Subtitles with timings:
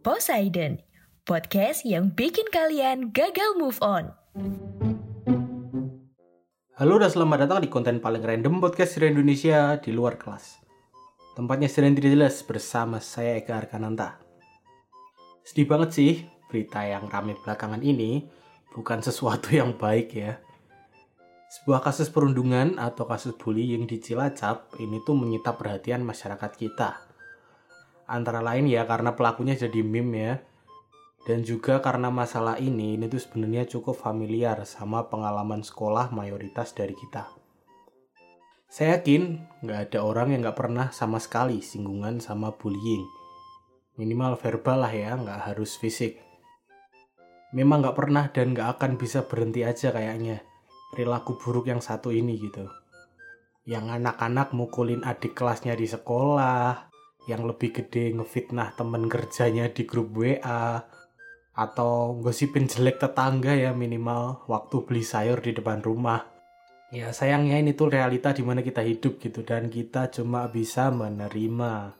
[0.00, 0.80] Poseidon,
[1.28, 4.08] podcast yang bikin kalian gagal move on.
[6.72, 10.64] Halo dan selamat datang di konten paling random podcast dari Indonesia di luar kelas.
[11.36, 14.16] Tempatnya sedang tidak jelas bersama saya Eka Arkananta.
[15.44, 18.24] Sedih banget sih berita yang rame belakangan ini
[18.72, 20.40] bukan sesuatu yang baik ya.
[21.60, 27.09] Sebuah kasus perundungan atau kasus bullying di Cilacap ini tuh menyita perhatian masyarakat kita.
[28.10, 30.34] Antara lain ya karena pelakunya jadi meme ya.
[31.22, 36.96] Dan juga karena masalah ini, ini tuh sebenarnya cukup familiar sama pengalaman sekolah mayoritas dari
[36.96, 37.28] kita.
[38.66, 43.04] Saya yakin nggak ada orang yang nggak pernah sama sekali singgungan sama bullying.
[44.00, 46.18] Minimal verbal lah ya, nggak harus fisik.
[47.54, 50.50] Memang nggak pernah dan nggak akan bisa berhenti aja kayaknya
[50.90, 52.66] perilaku buruk yang satu ini gitu.
[53.64, 56.89] Yang anak-anak mukulin adik kelasnya di sekolah,
[57.28, 60.80] yang lebih gede ngefitnah temen kerjanya di grup WA,
[61.60, 66.24] atau gosipin jelek tetangga ya minimal waktu beli sayur di depan rumah.
[66.90, 71.94] Ya sayangnya ini tuh realita di mana kita hidup gitu dan kita cuma bisa menerima.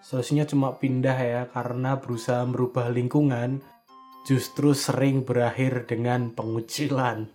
[0.00, 3.60] Solusinya cuma pindah ya karena berusaha merubah lingkungan
[4.24, 7.28] justru sering berakhir dengan pengucilan.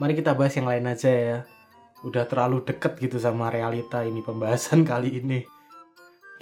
[0.00, 1.38] Mari kita bahas yang lain aja ya.
[2.02, 5.53] Udah terlalu deket gitu sama realita ini pembahasan kali ini.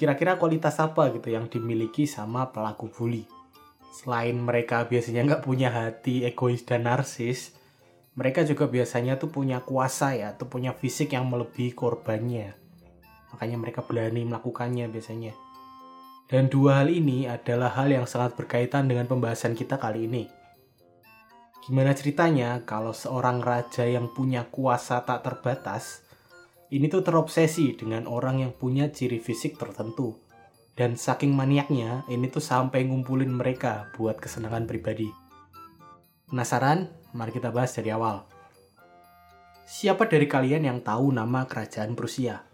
[0.01, 3.25] Kira-kira kualitas apa gitu yang dimiliki sama pelaku bully?
[3.93, 7.53] Selain mereka biasanya nggak punya hati egois dan narsis,
[8.13, 12.53] mereka juga biasanya tuh punya kuasa ya, tuh punya fisik yang melebihi korbannya.
[13.33, 15.33] Makanya mereka berani melakukannya biasanya.
[16.29, 20.25] Dan dua hal ini adalah hal yang sangat berkaitan dengan pembahasan kita kali ini.
[21.63, 26.05] Gimana ceritanya kalau seorang raja yang punya kuasa tak terbatas,
[26.73, 30.17] ini tuh terobsesi dengan orang yang punya ciri fisik tertentu.
[30.73, 35.13] Dan saking maniaknya, ini tuh sampai ngumpulin mereka buat kesenangan pribadi.
[36.33, 36.89] Penasaran?
[37.13, 38.25] Mari kita bahas dari awal.
[39.69, 42.49] Siapa dari kalian yang tahu nama kerajaan Prusia?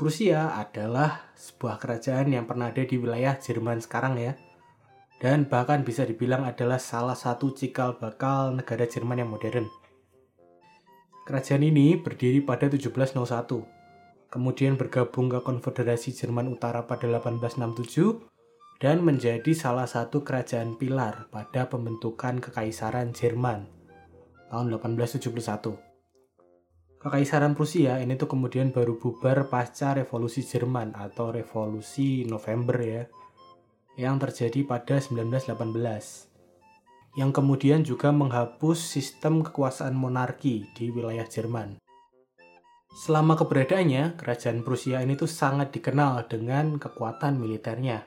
[0.00, 4.40] Prusia adalah sebuah kerajaan yang pernah ada di wilayah Jerman sekarang ya.
[5.20, 9.68] Dan bahkan bisa dibilang adalah salah satu cikal bakal negara Jerman yang modern.
[11.30, 13.14] Kerajaan ini berdiri pada 1701
[14.34, 21.70] kemudian bergabung ke Konfederasi Jerman Utara pada 1867 dan menjadi salah satu kerajaan pilar pada
[21.70, 23.62] pembentukan Kekaisaran Jerman
[24.50, 26.98] tahun 1871.
[26.98, 33.06] Kekaisaran Prusia ini tuh kemudian baru bubar pasca Revolusi Jerman atau Revolusi November ya
[33.94, 36.29] yang terjadi pada 1918
[37.18, 41.82] yang kemudian juga menghapus sistem kekuasaan monarki di wilayah Jerman.
[42.90, 48.02] Selama keberadaannya, kerajaan Prusia ini tuh sangat dikenal dengan kekuatan militernya.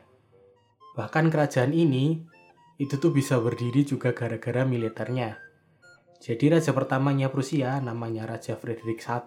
[0.94, 2.19] Bahkan kerajaan ini
[2.78, 5.40] itu tuh bisa berdiri juga gara-gara militernya.
[6.24, 9.20] Jadi raja pertamanya Prusia namanya Raja Frederick I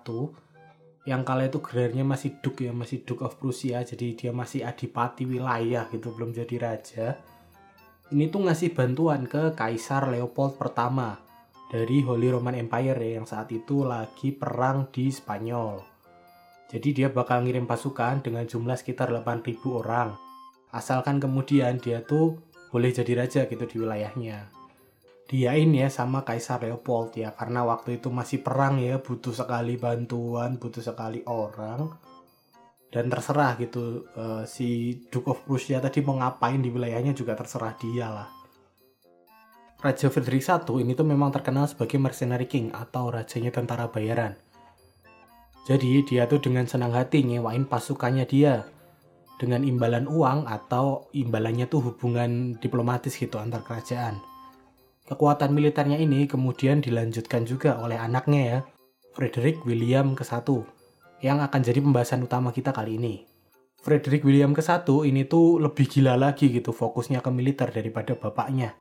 [1.07, 5.23] yang kala itu gelarnya masih Duke ya, masih Duke of Prusia, jadi dia masih adipati
[5.23, 7.15] wilayah gitu, belum jadi raja.
[8.07, 11.19] Ini tuh ngasih bantuan ke Kaisar Leopold pertama
[11.67, 15.83] dari Holy Roman Empire ya, yang saat itu lagi perang di Spanyol.
[16.71, 20.15] Jadi dia bakal ngirim pasukan dengan jumlah sekitar 8.000 orang.
[20.71, 22.39] Asalkan kemudian dia tuh
[22.71, 24.55] boleh jadi raja gitu di wilayahnya.
[25.27, 30.63] Diain ya sama Kaisar Leopold ya karena waktu itu masih perang ya butuh sekali bantuan,
[30.63, 31.91] butuh sekali orang.
[32.97, 37.77] Dan terserah gitu uh, si Duke of Prussia tadi mau ngapain di wilayahnya juga terserah
[37.77, 38.29] dia lah.
[39.85, 44.33] Raja Frederick I ini tuh memang terkenal sebagai mercenary king atau rajanya tentara bayaran.
[45.69, 48.65] Jadi dia tuh dengan senang hati nyewain pasukannya dia
[49.37, 54.25] dengan imbalan uang atau imbalannya tuh hubungan diplomatis gitu antar kerajaan.
[55.05, 58.59] Kekuatan militernya ini kemudian dilanjutkan juga oleh anaknya ya,
[59.13, 60.76] Frederick William ke-1
[61.25, 63.25] yang akan jadi pembahasan utama kita kali ini.
[63.81, 68.75] Frederick William ke-1 ini tuh lebih gila lagi gitu fokusnya ke militer daripada bapaknya.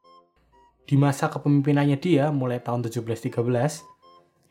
[0.85, 3.85] Di masa kepemimpinannya dia mulai tahun 1713,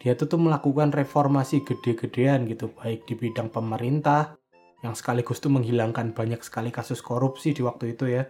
[0.02, 4.34] dia tuh, tuh melakukan reformasi gede-gedean gitu baik di bidang pemerintah,
[4.82, 8.26] yang sekaligus tuh menghilangkan banyak sekali kasus korupsi di waktu itu ya,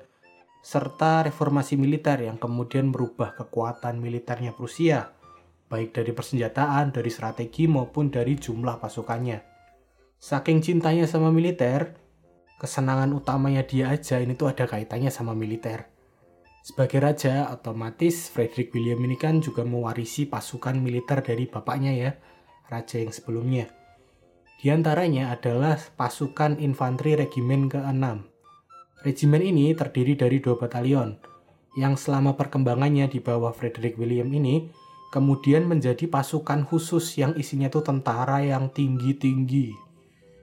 [0.64, 5.13] serta reformasi militer yang kemudian merubah kekuatan militernya Prusia,
[5.74, 9.42] baik dari persenjataan, dari strategi maupun dari jumlah pasukannya.
[10.22, 11.98] Saking cintanya sama militer,
[12.62, 15.90] kesenangan utamanya dia aja ini tuh ada kaitannya sama militer.
[16.64, 22.10] Sebagai raja, otomatis Frederick William ini kan juga mewarisi pasukan militer dari bapaknya ya,
[22.72, 23.68] raja yang sebelumnya.
[24.62, 28.04] Di antaranya adalah pasukan infanteri regimen ke-6.
[29.04, 31.20] Regimen ini terdiri dari dua batalion,
[31.76, 34.64] yang selama perkembangannya di bawah Frederick William ini,
[35.14, 39.70] kemudian menjadi pasukan khusus yang isinya tuh tentara yang tinggi-tinggi.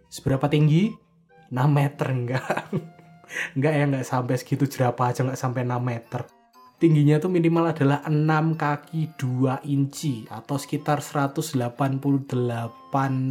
[0.07, 0.95] Seberapa tinggi?
[1.51, 2.71] 6 meter enggak.
[3.59, 6.23] enggak ya enggak sampai segitu jerapah aja enggak sampai 6 meter.
[6.79, 8.15] Tingginya tuh minimal adalah 6
[8.55, 11.59] kaki 2 inci atau sekitar 188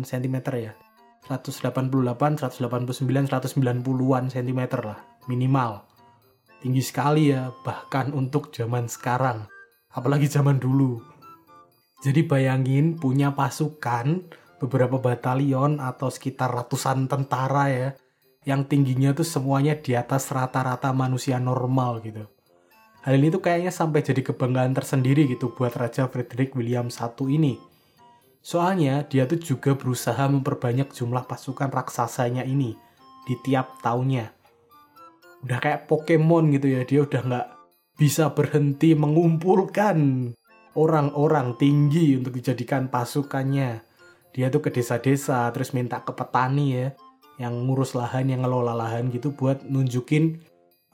[0.04, 0.76] cm ya.
[1.24, 1.72] 188,
[2.36, 5.88] 189, 190-an cm lah minimal.
[6.60, 9.48] Tinggi sekali ya bahkan untuk zaman sekarang.
[9.90, 11.00] Apalagi zaman dulu.
[12.00, 14.24] Jadi bayangin punya pasukan
[14.60, 17.88] beberapa batalion atau sekitar ratusan tentara ya
[18.48, 22.24] yang tingginya tuh semuanya di atas rata-rata manusia normal gitu.
[23.00, 27.54] Hal ini tuh kayaknya sampai jadi kebanggaan tersendiri gitu buat Raja Frederick William I ini.
[28.40, 32.76] Soalnya dia tuh juga berusaha memperbanyak jumlah pasukan raksasanya ini
[33.28, 34.32] di tiap tahunnya.
[35.44, 37.48] Udah kayak Pokemon gitu ya, dia udah nggak
[37.96, 40.32] bisa berhenti mengumpulkan
[40.74, 43.82] orang-orang tinggi untuk dijadikan pasukannya.
[44.30, 46.88] Dia tuh ke desa-desa, terus minta ke petani ya,
[47.42, 50.38] yang ngurus lahan, yang ngelola lahan gitu buat nunjukin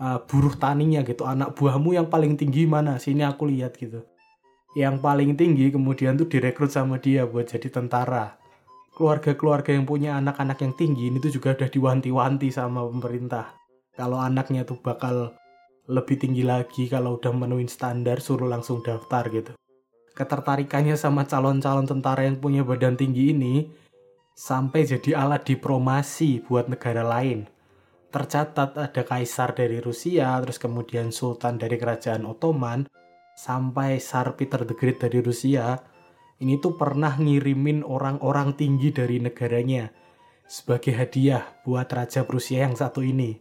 [0.01, 1.29] uh, buruh taninya gitu.
[1.29, 2.97] Anak buahmu yang paling tinggi mana?
[2.97, 4.05] Sini aku lihat gitu.
[4.77, 8.37] Yang paling tinggi kemudian tuh direkrut sama dia buat jadi tentara.
[8.97, 13.53] Keluarga-keluarga yang punya anak-anak yang tinggi ini tuh juga udah diwanti-wanti sama pemerintah.
[13.93, 15.37] Kalau anaknya tuh bakal
[15.89, 19.53] lebih tinggi lagi kalau udah menuin standar suruh langsung daftar gitu.
[20.17, 23.69] Ketertarikannya sama calon-calon tentara yang punya badan tinggi ini
[24.33, 27.45] sampai jadi alat diplomasi buat negara lain.
[28.09, 32.89] Tercatat ada kaisar dari Rusia, terus kemudian sultan dari kerajaan Ottoman,
[33.37, 35.85] sampai Tsar Peter the Great dari Rusia.
[36.41, 39.93] Ini tuh pernah ngirimin orang-orang tinggi dari negaranya
[40.49, 43.37] sebagai hadiah buat Raja Prusia yang satu ini.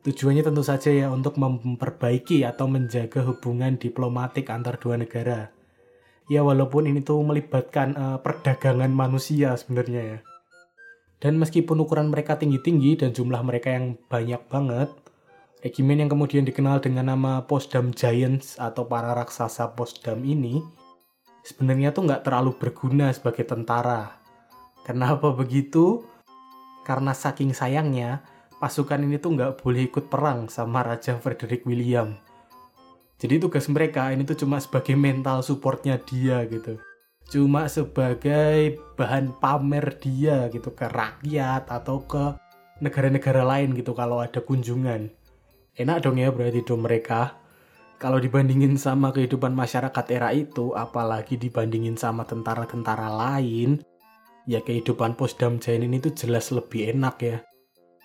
[0.00, 5.59] Tujuannya tentu saja ya untuk memperbaiki atau menjaga hubungan diplomatik antar dua negara
[6.30, 10.18] ya walaupun ini tuh melibatkan uh, perdagangan manusia sebenarnya ya.
[11.20, 14.88] Dan meskipun ukuran mereka tinggi-tinggi dan jumlah mereka yang banyak banget,
[15.60, 20.64] regimen yang kemudian dikenal dengan nama Posdam Giants atau para raksasa Posdam ini
[21.44, 24.22] sebenarnya tuh nggak terlalu berguna sebagai tentara.
[24.86, 26.06] Kenapa begitu?
[26.88, 28.24] Karena saking sayangnya,
[28.62, 32.29] pasukan ini tuh nggak boleh ikut perang sama Raja Frederick William
[33.20, 36.80] jadi tugas mereka ini tuh cuma sebagai mental supportnya dia gitu.
[37.28, 42.40] Cuma sebagai bahan pamer dia gitu ke rakyat atau ke
[42.80, 45.12] negara-negara lain gitu kalau ada kunjungan.
[45.76, 47.36] Enak dong ya berarti dong mereka.
[48.00, 53.84] Kalau dibandingin sama kehidupan masyarakat era itu, apalagi dibandingin sama tentara-tentara lain,
[54.48, 57.44] ya kehidupan Posdam Jain ini tuh jelas lebih enak ya.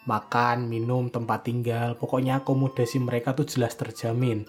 [0.03, 4.43] Makan, minum, tempat tinggal, pokoknya akomodasi mereka tuh jelas terjamin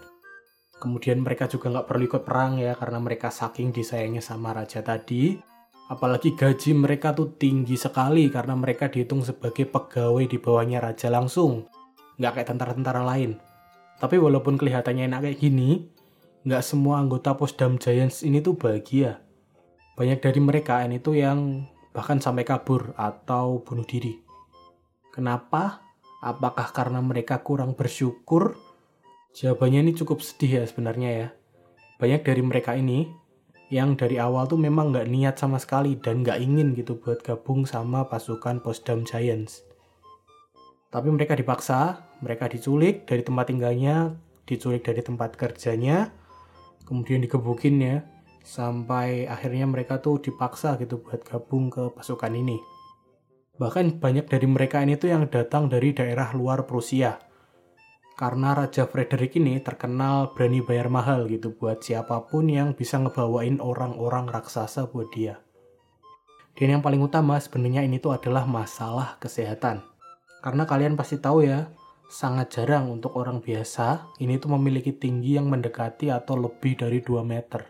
[0.76, 5.36] Kemudian mereka juga nggak perlu ikut perang ya karena mereka saking disayangnya sama raja tadi.
[5.86, 11.64] Apalagi gaji mereka tuh tinggi sekali karena mereka dihitung sebagai pegawai di bawahnya raja langsung.
[12.20, 13.40] Nggak kayak tentara-tentara lain.
[13.96, 15.88] Tapi walaupun kelihatannya enak kayak gini,
[16.44, 19.24] nggak semua anggota Posdam Giants ini tuh bahagia.
[19.96, 21.64] Banyak dari mereka ini tuh yang
[21.96, 24.20] bahkan sampai kabur atau bunuh diri.
[25.08, 25.80] Kenapa?
[26.20, 28.58] Apakah karena mereka kurang bersyukur
[29.36, 31.28] Jawabannya ini cukup sedih ya sebenarnya ya.
[32.00, 33.04] Banyak dari mereka ini
[33.68, 37.68] yang dari awal tuh memang nggak niat sama sekali dan nggak ingin gitu buat gabung
[37.68, 39.60] sama pasukan Posdam Giants.
[40.88, 44.16] Tapi mereka dipaksa, mereka diculik dari tempat tinggalnya,
[44.48, 46.08] diculik dari tempat kerjanya,
[46.88, 47.96] kemudian digebukin ya,
[48.40, 52.56] sampai akhirnya mereka tuh dipaksa gitu buat gabung ke pasukan ini.
[53.60, 57.25] Bahkan banyak dari mereka ini tuh yang datang dari daerah luar Prusia.
[58.16, 63.60] Karena Raja Frederick ini terkenal berani bayar mahal gitu buat siapa pun yang bisa ngebawain
[63.60, 65.44] orang-orang raksasa buat dia.
[66.56, 69.84] Dan yang paling utama sebenarnya ini tuh adalah masalah kesehatan.
[70.40, 71.68] Karena kalian pasti tahu ya,
[72.08, 77.20] sangat jarang untuk orang biasa ini tuh memiliki tinggi yang mendekati atau lebih dari 2
[77.20, 77.68] meter.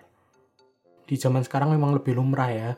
[1.03, 2.71] Di zaman sekarang memang lebih lumrah ya.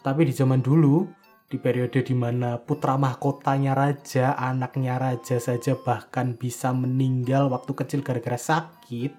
[0.00, 1.04] Tapi di zaman dulu,
[1.52, 8.00] di periode di mana putra mahkotanya raja, anaknya raja saja bahkan bisa meninggal waktu kecil
[8.00, 9.12] gara-gara sakit,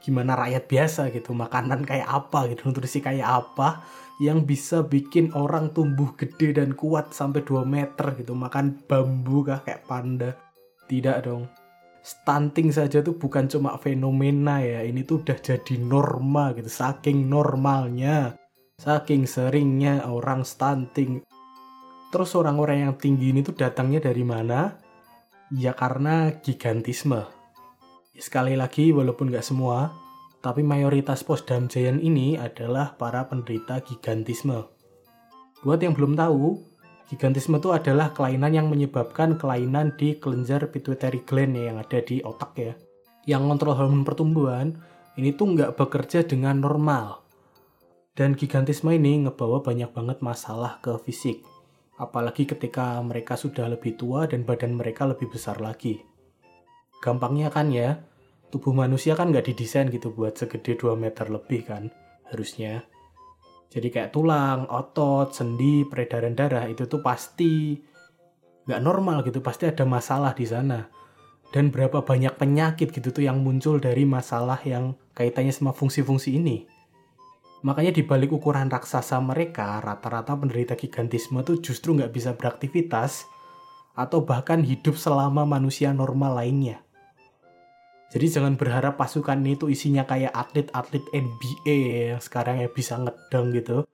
[0.00, 3.84] gimana rakyat biasa gitu, makanan kayak apa gitu, nutrisi kayak apa
[4.16, 9.60] yang bisa bikin orang tumbuh gede dan kuat sampai 2 meter gitu, makan bambu kah
[9.60, 10.32] kayak panda.
[10.88, 11.44] Tidak dong.
[12.00, 18.40] Stunting saja tuh bukan cuma fenomena ya, ini tuh udah jadi norma gitu, saking normalnya.
[18.74, 21.22] Saking seringnya orang stunting,
[22.14, 24.78] Terus orang-orang yang tinggi ini tuh datangnya dari mana?
[25.50, 27.26] Ya karena gigantisme.
[28.14, 29.90] Sekali lagi, walaupun nggak semua,
[30.38, 34.62] tapi mayoritas Posdam Giant ini adalah para penderita gigantisme.
[35.66, 36.62] Buat yang belum tahu,
[37.10, 42.22] gigantisme itu adalah kelainan yang menyebabkan kelainan di kelenjar pituitary gland ya, yang ada di
[42.22, 42.78] otak ya.
[43.26, 44.78] Yang kontrol hormon pertumbuhan,
[45.18, 47.26] ini tuh nggak bekerja dengan normal.
[48.14, 51.42] Dan gigantisme ini ngebawa banyak banget masalah ke fisik
[51.98, 56.02] apalagi ketika mereka sudah lebih tua dan badan mereka lebih besar lagi.
[56.98, 58.00] Gampangnya kan ya,
[58.50, 61.92] tubuh manusia kan nggak didesain gitu buat segede 2 meter lebih kan,
[62.32, 62.82] harusnya.
[63.74, 67.74] Jadi kayak tulang, otot, sendi, peredaran darah itu tuh pasti
[68.64, 70.86] nggak normal gitu, pasti ada masalah di sana.
[71.54, 76.66] Dan berapa banyak penyakit gitu tuh yang muncul dari masalah yang kaitannya sama fungsi-fungsi ini.
[77.64, 83.24] Makanya di balik ukuran raksasa mereka, rata-rata penderita gigantisme tuh justru nggak bisa beraktivitas
[83.96, 86.84] atau bahkan hidup selama manusia normal lainnya.
[88.12, 91.76] Jadi jangan berharap pasukan ini tuh isinya kayak atlet-atlet NBA
[92.12, 93.88] yang sekarang ya bisa ngedang gitu.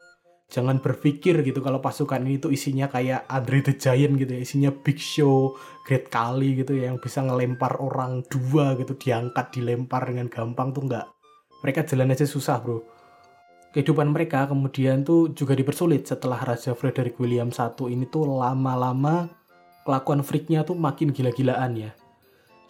[0.50, 4.71] Jangan berpikir gitu kalau pasukan ini tuh isinya kayak Andre the Giant gitu ya, isinya
[4.75, 5.55] Big Show,
[5.87, 10.91] Great Kali gitu ya, yang bisa ngelempar orang dua gitu, diangkat, dilempar dengan gampang tuh
[10.91, 11.07] nggak.
[11.62, 13.00] Mereka jalan aja susah bro
[13.71, 19.31] kehidupan mereka kemudian tuh juga dipersulit setelah Raja Frederick William I ini tuh lama-lama
[19.87, 21.91] kelakuan freaknya tuh makin gila-gilaan ya.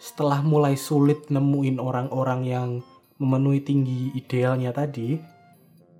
[0.01, 2.69] Setelah mulai sulit nemuin orang-orang yang
[3.21, 5.21] memenuhi tinggi idealnya tadi,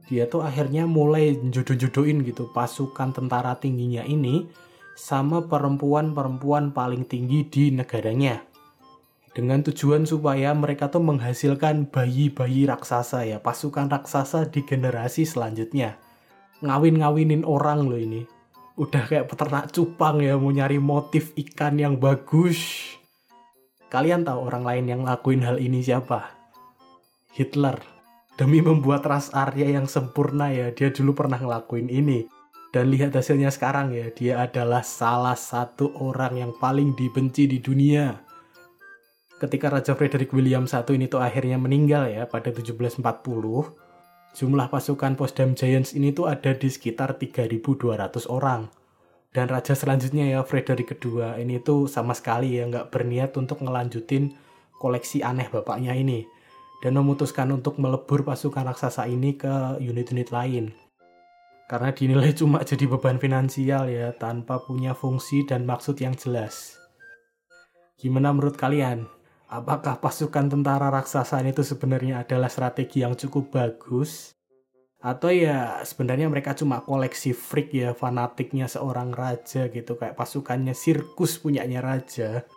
[0.10, 4.50] dia tuh akhirnya mulai jodoh-jodohin gitu pasukan tentara tingginya ini
[4.98, 8.51] sama perempuan-perempuan paling tinggi di negaranya
[9.32, 15.96] dengan tujuan supaya mereka tuh menghasilkan bayi-bayi raksasa ya, pasukan raksasa di generasi selanjutnya.
[16.60, 18.28] Ngawin-ngawinin orang loh ini.
[18.76, 22.60] Udah kayak peternak cupang ya, mau nyari motif ikan yang bagus.
[23.88, 26.36] Kalian tahu orang lain yang lakuin hal ini siapa?
[27.32, 27.80] Hitler.
[28.36, 32.28] Demi membuat ras Arya yang sempurna ya, dia dulu pernah ngelakuin ini.
[32.72, 38.31] Dan lihat hasilnya sekarang ya, dia adalah salah satu orang yang paling dibenci di dunia
[39.42, 43.02] ketika Raja Frederick William I ini tuh akhirnya meninggal ya pada 1740,
[44.38, 48.70] jumlah pasukan Potsdam Giants ini tuh ada di sekitar 3.200 orang.
[49.32, 54.36] Dan raja selanjutnya ya Frederick II ini tuh sama sekali ya nggak berniat untuk ngelanjutin
[54.78, 56.28] koleksi aneh bapaknya ini
[56.84, 60.76] dan memutuskan untuk melebur pasukan raksasa ini ke unit-unit lain.
[61.72, 66.76] Karena dinilai cuma jadi beban finansial ya tanpa punya fungsi dan maksud yang jelas.
[67.96, 69.21] Gimana menurut kalian?
[69.52, 74.32] Apakah pasukan tentara raksasa itu sebenarnya adalah strategi yang cukup bagus?
[75.04, 81.36] Atau ya sebenarnya mereka cuma koleksi freak ya fanatiknya seorang raja gitu kayak pasukannya sirkus
[81.42, 82.48] punyanya raja?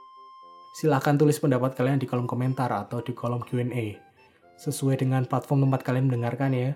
[0.78, 3.98] Silahkan tulis pendapat kalian di kolom komentar atau di kolom Q&A
[4.54, 6.70] sesuai dengan platform tempat kalian mendengarkan ya.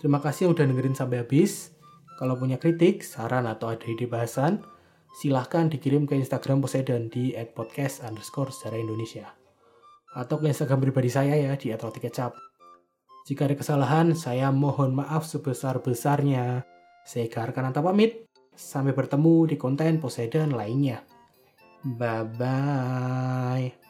[0.00, 1.76] Terima kasih udah dengerin sampai habis.
[2.16, 4.62] Kalau punya kritik, saran, atau ada ide bahasan,
[5.12, 9.28] silahkan dikirim ke Instagram Poseidon di @podcast underscore secara Indonesia.
[10.16, 12.32] Atau ke Instagram pribadi saya ya di @rotikecap.
[13.22, 16.66] Jika ada kesalahan, saya mohon maaf sebesar-besarnya.
[17.06, 18.26] Saya Garkananta pamit.
[18.52, 21.00] Sampai bertemu di konten Poseidon lainnya.
[21.82, 23.81] Bye-bye.